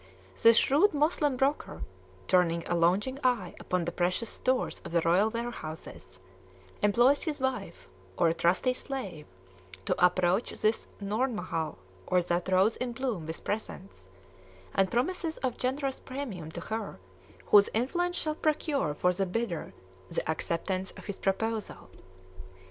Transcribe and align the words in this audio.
The 0.41 0.55
shrewd 0.55 0.95
Moslem 0.95 1.37
broker, 1.37 1.83
turning 2.27 2.65
a 2.65 2.73
longing 2.73 3.19
eye 3.23 3.53
upon 3.59 3.85
the 3.85 3.91
precious 3.91 4.31
stores 4.31 4.81
of 4.83 4.91
the 4.93 5.01
royal 5.05 5.29
warehouses, 5.29 6.19
employs 6.81 7.21
his 7.21 7.39
wife, 7.39 7.87
or 8.17 8.27
a 8.27 8.33
trusty 8.33 8.73
slave, 8.73 9.27
to 9.85 10.03
approach 10.03 10.59
this 10.59 10.87
Nourmahal 10.99 11.77
or 12.07 12.19
that 12.23 12.49
Rose 12.49 12.77
in 12.77 12.93
bloom 12.93 13.27
with 13.27 13.43
presents, 13.43 14.07
and 14.73 14.89
promises 14.89 15.37
of 15.43 15.55
generous 15.57 15.99
premium 15.99 16.49
to 16.49 16.61
her 16.61 16.99
whose 17.45 17.69
influence 17.71 18.15
shall 18.17 18.33
procure 18.33 18.95
for 18.95 19.13
the 19.13 19.27
bidder 19.27 19.71
the 20.09 20.27
acceptance 20.27 20.89
of 20.97 21.05
his 21.05 21.19
proposal. 21.19 21.91